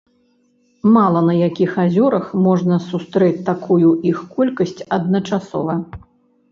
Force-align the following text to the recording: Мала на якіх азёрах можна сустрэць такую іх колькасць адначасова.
Мала 0.95 1.21
на 1.27 1.35
якіх 1.49 1.75
азёрах 1.83 2.25
можна 2.47 2.75
сустрэць 2.89 3.45
такую 3.53 3.89
іх 4.15 4.27
колькасць 4.35 4.77
адначасова. 5.01 5.83